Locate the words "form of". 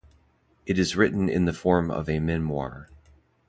1.53-2.09